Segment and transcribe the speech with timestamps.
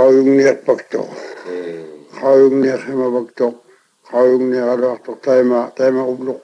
[0.00, 0.58] haumne eh.
[0.66, 1.00] pakto
[2.20, 3.46] haumne hema pakto
[4.12, 6.34] haumne ara to tema tema ublo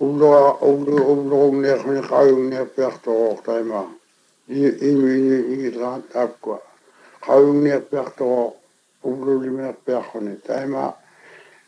[0.00, 0.28] ublo
[0.72, 3.12] ublo ublo ne khne haumne pakto
[3.46, 3.80] tema
[4.48, 4.90] i i
[5.36, 5.36] i
[5.66, 6.58] i la takwa
[7.26, 8.26] haumne pakto
[9.04, 9.66] ublo me
[10.26, 10.92] ni taima.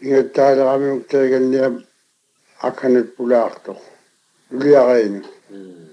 [0.00, 1.62] i ta ra me te gen ne
[2.66, 3.76] akane pulakto
[4.56, 5.14] lu ya rein
[5.50, 5.88] hmm.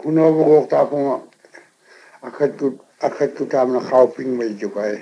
[0.01, 1.17] kuno go go tapo ma
[2.27, 2.65] akatu
[3.01, 3.43] akatu
[4.15, 4.95] ping mai jo kai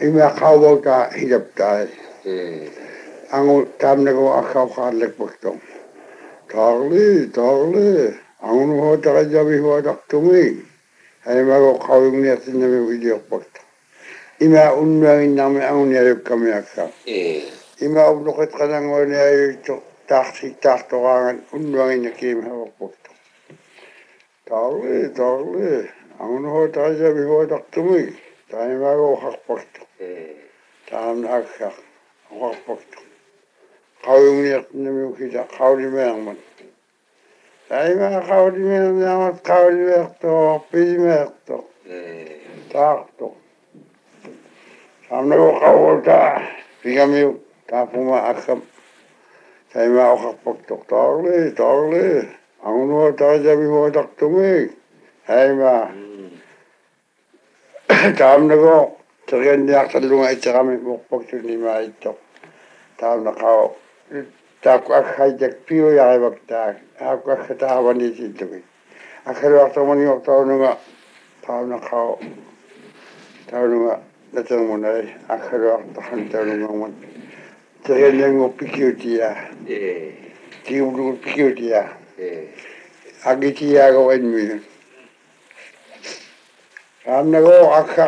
[0.00, 0.06] i
[1.20, 1.88] hidapta eh
[2.24, 2.36] e.
[3.32, 3.48] ang
[3.80, 5.14] tam go akau kha lek
[6.52, 8.12] Tagli, tagli.
[8.44, 10.60] Angun ho taga jabi huwa tak tumi.
[11.24, 13.60] Hani mago kawing ni asin nami video posta.
[14.38, 16.92] Ima unnuangin nami angun yarib kami aksa.
[17.08, 17.48] Eh.
[17.80, 19.56] Ima ubnukit kanang o ni ayu
[20.06, 23.08] tahsi tahtogangan unnuangin nakim hawa posta.
[24.44, 25.88] Tagli, tagli.
[26.20, 28.12] Angun ho taga jabi huwa tak tumi.
[28.50, 29.80] Tani mago hak posta.
[30.86, 31.32] Tam eh.
[31.34, 31.72] aksa.
[32.28, 32.98] Hak posta.
[34.06, 35.24] ขาอยู่เนี่ยนี่มี
[35.56, 36.38] ข้าวดีแมงมัน
[37.68, 40.36] ไอ้มาขาวดีแมงยมาเขาวดีแมงตัว
[40.70, 41.60] ปีแมงตัว
[42.72, 42.86] ตา
[43.18, 43.32] ตัว
[45.06, 45.70] ทำนู่นเขา
[46.08, 46.20] ตา
[46.80, 47.20] พี่ก็มี
[47.70, 48.60] ตาพูมาอักขม
[49.70, 52.12] ไอ้มาเอาขับปกตกตัวเลยตัวเลย
[52.60, 54.36] เอาหนูตาจะมีหัวตักตุ้ม
[55.26, 55.74] ไอ้มา
[58.18, 58.78] ทำนู้นเขา
[59.28, 62.16] จะเรียนยากสุดลงไอ้จะทำให้หุกปกตุ้มไอ้ตัว
[63.00, 63.52] ทำนู้นเขา
[64.62, 67.92] ta ku ak hay tek piyo ya ay bak ta ha ku ak ta ha
[67.96, 68.44] ni ti tu
[69.24, 70.72] ak her wa ta moni ta no ga
[71.40, 72.00] ta na ka
[73.48, 73.94] ta no ga
[74.36, 76.86] na ta mo na ay ak her wa ta han ta no ga mo
[77.82, 79.32] ta ye ne ngo pi kyu ti ya
[79.66, 79.80] e
[80.66, 82.52] ti u lu pi kyu ti ya e
[83.24, 84.44] a gi ti ya ga wen mi
[87.06, 88.06] ta na go ak ka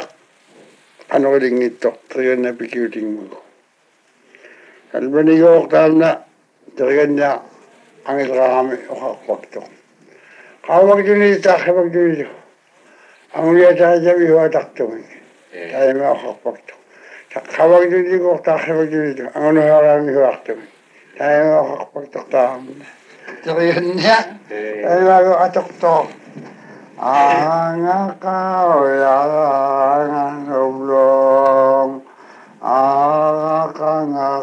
[1.17, 3.41] ano ring ni to ta ye ne pi kyu ti ngo
[4.95, 6.23] البنيوغتالنا
[6.77, 7.31] تغنى
[8.07, 8.79] عن الغرام
[9.29, 9.63] وقته
[10.69, 12.27] قامك جنيد تاخبك جنيد
[13.35, 15.03] عملية تعجبي وتقتمني
[15.73, 16.75] تعلم وقته
[17.57, 20.65] خبك جنيد وتاخبك جنيد عملية غرامي وقتمني
[21.19, 22.83] تعلم وقته تعلم
[23.45, 23.73] تغنى
[24.03, 26.07] تعلم وقته
[27.03, 27.71] إيه.
[27.73, 29.51] أنا آه، قاوي على
[30.05, 32.04] أنا نبلوم
[32.67, 34.41] ああかがが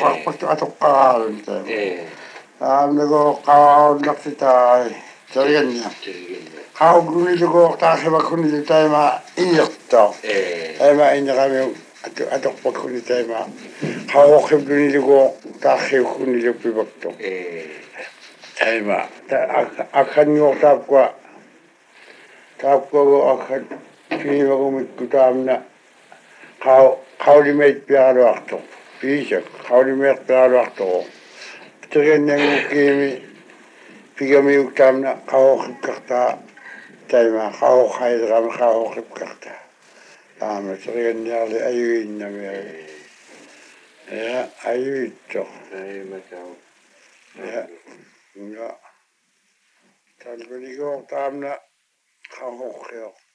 [0.00, 5.86] おはっぱとあとかあるんだよええあのかおなくてたい저리겠냐
[6.78, 11.70] 가오구미두고다시바꾸니때마인력도에마인가면
[12.02, 13.46] 아또아또바꾸니때마
[14.10, 15.30] 가오구미두고
[15.62, 17.62] 다시바꾸니비박도에
[18.82, 19.06] 마
[19.94, 21.14] 아칸요탑과
[22.58, 22.98] 탑고
[23.30, 23.62] 아칸
[24.18, 25.62] 비하고믿고도암나
[26.58, 28.58] 가오가오리메이뼈로왔도
[28.98, 31.06] 비셔가오리메이뼈로왔도
[31.86, 32.74] 저게내느낌
[33.14, 33.29] 이
[34.22, 36.24] ik heb nu kamele khao gekrachtte
[37.08, 39.52] tijdens khao gaai ram khao gekrachtte
[40.38, 42.86] dan moet er een die alle ayu in hebben
[44.24, 47.54] ja ayu toch ja
[48.56, 48.70] ja
[50.18, 51.52] dan ben ik ook kamele
[52.28, 53.29] khao heel